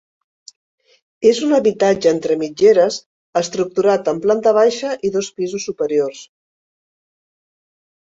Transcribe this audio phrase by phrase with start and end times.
[1.31, 2.99] És un habitatge entre mitgeres
[3.43, 6.27] estructurat en planta baixa i dos pisos superiors.